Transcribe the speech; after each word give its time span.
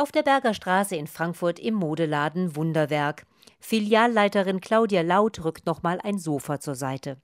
Auf 0.00 0.12
der 0.12 0.22
Berger 0.22 0.54
Straße 0.54 0.96
in 0.96 1.06
Frankfurt 1.06 1.58
im 1.58 1.74
Modeladen 1.74 2.56
Wunderwerk. 2.56 3.26
Filialleiterin 3.60 4.62
Claudia 4.62 5.02
Laut 5.02 5.44
rückt 5.44 5.66
nochmal 5.66 6.00
ein 6.02 6.18
Sofa 6.18 6.58
zur 6.58 6.74
Seite. 6.74 7.18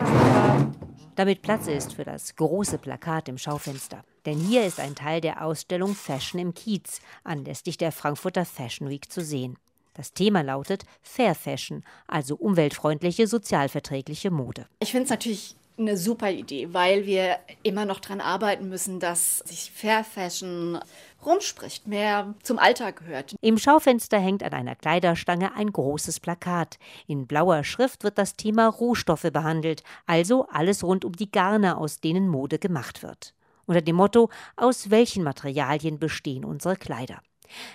Damit 1.15 1.41
Platz 1.41 1.69
ist 1.69 1.95
für 1.95 2.04
das 2.04 2.37
große 2.37 2.77
Plakat 2.77 3.31
im 3.31 3.39
Schaufenster. 3.39 4.04
Denn 4.27 4.39
hier 4.39 4.67
ist 4.67 4.79
ein 4.79 4.95
Teil 4.95 5.23
der 5.23 5.43
Ausstellung 5.43 5.95
Fashion 5.95 6.39
im 6.39 6.53
Kiez, 6.53 7.01
anlässlich 7.25 7.79
der 7.79 7.93
Frankfurter 7.93 8.45
Fashion 8.45 8.90
Week 8.90 9.11
zu 9.11 9.22
sehen. 9.22 9.56
Das 9.95 10.13
Thema 10.13 10.43
lautet 10.43 10.85
Fair 11.01 11.35
Fashion, 11.35 11.83
also 12.06 12.37
umweltfreundliche, 12.37 13.27
sozialverträgliche 13.27 14.31
Mode. 14.31 14.67
Ich 14.81 14.90
finde 14.90 15.04
es 15.04 15.11
natürlich 15.11 15.56
eine 15.79 15.97
super 15.97 16.30
Idee, 16.30 16.73
weil 16.73 17.06
wir 17.06 17.38
immer 17.62 17.84
noch 17.84 18.01
daran 18.01 18.20
arbeiten 18.20 18.69
müssen, 18.69 19.01
dass 19.01 19.38
sich 19.41 19.70
Fair 19.70 20.05
Fashion 20.05 20.79
rumspricht, 21.24 21.87
mehr 21.87 22.34
zum 22.42 22.59
Alltag 22.59 23.01
gehört. 23.01 23.34
Im 23.41 23.59
Schaufenster 23.59 24.19
hängt 24.19 24.42
an 24.42 24.52
einer 24.52 24.77
Kleiderstange 24.77 25.55
ein 25.55 25.73
großes 25.73 26.20
Plakat. 26.20 26.78
In 27.06 27.27
blauer 27.27 27.64
Schrift 27.64 28.05
wird 28.05 28.19
das 28.19 28.36
Thema 28.36 28.69
Rohstoffe 28.69 29.30
behandelt, 29.33 29.83
also 30.06 30.47
alles 30.50 30.84
rund 30.84 31.05
um 31.05 31.12
die 31.12 31.30
Garne, 31.30 31.77
aus 31.77 32.00
denen 32.00 32.28
Mode 32.28 32.58
gemacht 32.58 33.02
wird. 33.02 33.34
Unter 33.66 33.83
dem 33.83 33.97
Motto, 33.97 34.30
aus 34.55 34.91
welchen 34.91 35.24
Materialien 35.24 35.98
bestehen 35.98 36.45
unsere 36.45 36.77
Kleider. 36.77 37.20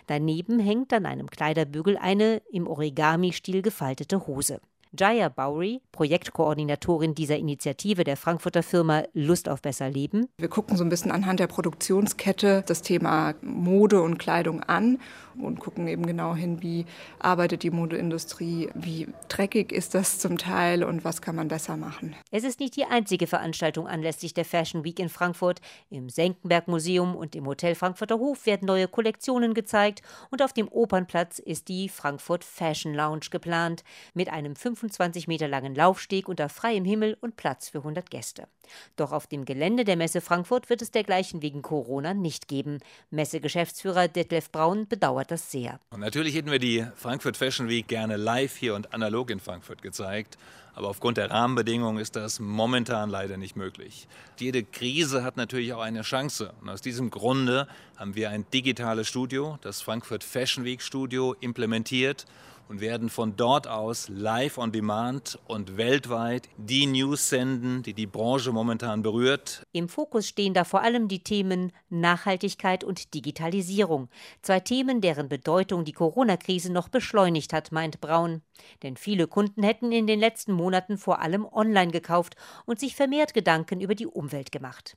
Daneben 0.08 0.60
hängt 0.60 0.94
an 0.94 1.06
einem 1.06 1.30
Kleiderbügel 1.30 1.98
eine 1.98 2.42
im 2.52 2.68
Origami-Stil 2.68 3.62
gefaltete 3.62 4.28
Hose. 4.28 4.60
Jaya 4.98 5.30
Bowery, 5.30 5.82
Projektkoordinatorin 5.94 7.16
dieser 7.16 7.38
Initiative 7.38 8.04
der 8.04 8.18
Frankfurter 8.18 8.62
Firma 8.62 9.04
Lust 9.14 9.48
auf 9.48 9.62
besser 9.62 9.90
Leben. 9.90 10.28
Wir 10.38 10.50
gucken 10.50 10.76
so 10.76 10.84
ein 10.84 10.90
bisschen 10.90 11.12
anhand 11.12 11.40
der 11.40 11.48
Produktionskette 11.48 12.64
das 12.68 12.82
Thema 12.82 13.34
Mode 13.42 14.02
und 14.02 14.18
Kleidung 14.18 14.62
an 14.64 15.00
und 15.40 15.60
gucken 15.60 15.88
eben 15.88 16.06
genau 16.06 16.36
hin, 16.36 16.62
wie 16.62 16.86
arbeitet 17.20 17.64
die 17.64 17.72
Modeindustrie, 17.72 18.70
wie 18.74 19.08
dreckig 19.30 19.72
ist 19.72 19.96
das 19.96 20.20
zum 20.20 20.38
Teil 20.38 20.84
und 20.84 21.06
was 21.06 21.22
kann 21.22 21.38
man 21.38 21.48
besser 21.48 21.78
machen. 21.78 22.14
Es 22.30 22.44
ist 22.44 22.60
nicht 22.60 22.76
die 22.76 22.84
einzige 22.84 23.28
Veranstaltung 23.28 23.88
anlässlich 23.88 24.34
der 24.34 24.44
Fashion 24.44 24.84
Week 24.84 25.00
in 25.00 25.08
Frankfurt. 25.08 25.62
Im 25.90 26.10
Senckenberg 26.10 26.68
Museum 26.68 27.16
und 27.16 27.36
im 27.36 27.48
Hotel 27.48 27.76
Frankfurter 27.76 28.20
Hof 28.20 28.46
werden 28.46 28.66
neue 28.66 28.90
Kollektionen 28.90 29.54
gezeigt 29.54 30.02
und 30.32 30.42
auf 30.42 30.52
dem 30.52 30.68
Opernplatz 30.68 31.40
ist 31.40 31.70
die 31.70 31.88
Frankfurt 31.88 32.44
Fashion 32.44 32.94
Lounge 32.94 33.28
geplant 33.32 33.86
mit 34.14 34.30
einem 34.30 34.58
25 34.82 35.28
Meter 35.28 35.48
langen 35.48 35.76
Laufsteg 35.76 36.28
unter 36.28 36.50
freiem 36.50 36.86
Himmel 36.86 37.16
und 37.22 37.38
Platz 37.38 37.70
für 37.70 37.80
100 37.80 38.10
Gäste. 38.10 38.48
Doch 38.96 39.12
auf 39.12 39.28
dem 39.28 39.46
Gelände 39.46 39.86
der 39.86 39.96
Messe 39.96 40.22
Frankfurt 40.22 40.70
wird 40.70 40.82
es 40.82 40.92
dergleichen 40.92 41.42
wegen 41.42 41.62
Corona 41.62 42.14
nicht 42.14 42.48
geben. 42.48 42.80
Messegeschäftsführer 43.12 44.08
Detlef 44.08 44.52
Braun 44.52 44.88
bedauert 44.88 45.30
das 45.30 45.52
sehr. 45.52 45.80
Und 45.92 46.00
natürlich 46.00 46.36
hätten 46.36 46.52
wir 46.52 46.60
die 46.60 46.86
Frankfurt 46.96 47.38
Fashion 47.38 47.70
Week 47.70 47.88
gerne 47.88 48.18
live 48.18 48.56
hier 48.56 48.74
und 48.74 48.94
analog 48.94 49.30
in 49.30 49.40
Frankfurt 49.40 49.82
gezeigt. 49.82 50.38
Aber 50.74 50.88
aufgrund 50.88 51.18
der 51.18 51.30
Rahmenbedingungen 51.30 52.00
ist 52.00 52.16
das 52.16 52.40
momentan 52.40 53.10
leider 53.10 53.38
nicht 53.38 53.56
möglich. 53.56 54.08
Jede 54.40 54.64
Krise 54.64 55.24
hat 55.24 55.38
natürlich 55.38 55.74
auch 55.74 55.82
eine 55.82 56.02
Chance. 56.02 56.54
Und 56.62 56.70
aus 56.70 56.82
diesem 56.82 57.10
Grunde 57.10 57.68
haben 57.98 58.16
wir 58.16 58.30
ein 58.30 58.46
digitales 58.54 59.08
Studio, 59.08 59.58
das 59.62 59.82
Frankfurt 59.82 60.24
Fashion 60.24 60.64
Week 60.64 60.82
Studio, 60.82 61.36
implementiert 61.40 62.26
und 62.72 62.80
werden 62.80 63.10
von 63.10 63.36
dort 63.36 63.68
aus 63.68 64.08
live 64.08 64.58
on 64.58 64.72
demand 64.72 65.38
und 65.46 65.76
weltweit 65.76 66.48
die 66.56 66.86
News 66.86 67.28
senden, 67.28 67.84
die 67.84 67.94
die 67.94 68.08
Branche 68.08 68.54
momentan 68.54 69.04
berührt. 69.04 69.68
Im 69.74 69.90
Fokus 69.90 70.30
stehen 70.30 70.54
da 70.54 70.64
vor 70.64 70.82
allem 70.82 71.10
die 71.10 71.22
Themen 71.22 71.74
Nachhaltigkeit 71.90 72.86
und 72.86 73.14
Digitalisierung. 73.14 74.08
Zwei 74.42 74.62
Themen, 74.62 75.02
deren 75.02 75.28
Bedeutung 75.28 75.84
die 75.84 75.92
Corona-Krise 75.92 76.72
noch 76.72 76.88
beschleunigt 76.88 77.52
hat, 77.52 77.74
meint 77.74 78.00
Braun. 78.00 78.42
Denn 78.84 78.96
viele 78.96 79.28
Kunden 79.28 79.64
hätten 79.64 79.92
in 79.92 80.08
den 80.08 80.22
letzten 80.22 80.54
Monaten 80.62 80.98
vor 80.98 81.22
allem 81.22 81.46
online 81.46 81.92
gekauft 81.92 82.36
und 82.66 82.80
sich 82.80 82.96
vermehrt 82.96 83.34
Gedanken 83.34 83.82
über 83.82 83.96
die 83.96 84.08
Umwelt 84.08 84.52
gemacht. 84.52 84.96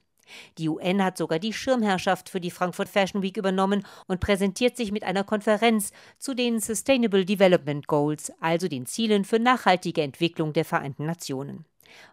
Die 0.58 0.68
UN 0.68 1.02
hat 1.02 1.18
sogar 1.18 1.38
die 1.38 1.52
Schirmherrschaft 1.52 2.28
für 2.28 2.40
die 2.40 2.50
Frankfurt 2.50 2.88
Fashion 2.88 3.22
Week 3.22 3.36
übernommen 3.36 3.86
und 4.06 4.20
präsentiert 4.20 4.76
sich 4.76 4.92
mit 4.92 5.04
einer 5.04 5.24
Konferenz 5.24 5.92
zu 6.18 6.34
den 6.34 6.60
Sustainable 6.60 7.24
Development 7.24 7.86
Goals, 7.86 8.32
also 8.40 8.68
den 8.68 8.86
Zielen 8.86 9.24
für 9.24 9.38
nachhaltige 9.38 10.02
Entwicklung 10.02 10.52
der 10.52 10.64
Vereinten 10.64 11.06
Nationen. 11.06 11.64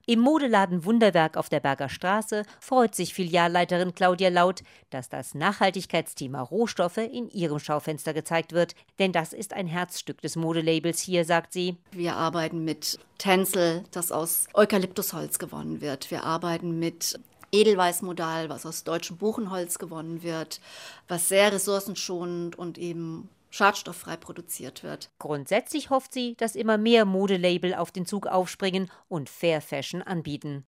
Im 0.05 0.19
Modeladen 0.19 0.85
Wunderwerk 0.85 1.37
auf 1.37 1.49
der 1.49 1.59
Berger 1.59 1.89
Straße 1.89 2.43
freut 2.59 2.95
sich 2.95 3.13
Filialleiterin 3.13 3.93
Claudia 3.93 4.29
Laut, 4.29 4.63
dass 4.89 5.09
das 5.09 5.35
Nachhaltigkeitsthema 5.35 6.41
Rohstoffe 6.41 6.97
in 6.97 7.29
ihrem 7.29 7.59
Schaufenster 7.59 8.13
gezeigt 8.13 8.53
wird, 8.53 8.75
denn 8.99 9.11
das 9.11 9.33
ist 9.33 9.53
ein 9.53 9.67
Herzstück 9.67 10.21
des 10.21 10.35
Modelabels 10.35 10.99
hier, 11.01 11.25
sagt 11.25 11.53
sie. 11.53 11.77
Wir 11.91 12.15
arbeiten 12.15 12.63
mit 12.63 12.99
Tencel, 13.17 13.83
das 13.91 14.11
aus 14.11 14.47
Eukalyptusholz 14.53 15.39
gewonnen 15.39 15.81
wird. 15.81 16.11
Wir 16.11 16.23
arbeiten 16.23 16.79
mit 16.79 17.19
Edelweißmodal, 17.51 18.49
was 18.49 18.65
aus 18.65 18.83
deutschem 18.83 19.17
Buchenholz 19.17 19.77
gewonnen 19.77 20.23
wird, 20.23 20.61
was 21.07 21.29
sehr 21.29 21.51
ressourcenschonend 21.51 22.57
und 22.57 22.77
eben 22.77 23.29
schadstofffrei 23.51 24.17
produziert 24.17 24.84
wird. 24.84 25.12
Grundsätzlich 25.19 25.91
hofft 25.91 26.13
sie, 26.13 26.35
dass 26.38 26.56
immer 26.56 26.78
mehr 26.79 27.06
Modelabel 27.06 27.75
auf 27.75 27.91
den 27.91 28.07
Zug 28.07 28.25
aufspringen 28.25 28.89
und 29.07 29.29
Fair 29.29 29.62
Fashion 29.62 30.01
anbieten. 30.01 30.66